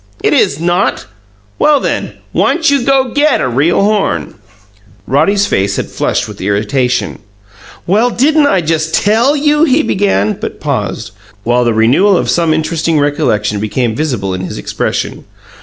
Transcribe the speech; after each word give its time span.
"It 0.23 0.33
is 0.33 0.59
not!" 0.59 1.05
"Well, 1.59 1.79
then, 1.79 2.13
why'n't 2.31 2.71
you 2.71 2.81
go 2.81 3.09
GET 3.13 3.39
a 3.39 3.47
real 3.47 3.83
horn?" 3.83 4.33
Roddy's 5.05 5.45
face 5.45 5.75
had 5.75 5.91
flushed 5.91 6.27
with 6.27 6.41
irritation. 6.41 7.19
"Well, 7.85 8.09
didn't 8.09 8.47
I 8.47 8.61
just 8.61 8.95
TELL 8.95 9.35
you" 9.35 9.63
he 9.65 9.83
began, 9.83 10.33
but 10.39 10.59
paused, 10.59 11.11
while 11.43 11.63
the 11.63 11.75
renewal 11.75 12.17
of 12.17 12.31
some 12.31 12.51
interesting 12.51 12.97
recollection 12.99 13.59
became 13.59 13.95
visible 13.95 14.33
in 14.33 14.41
his 14.41 14.57
expression. 14.57 15.25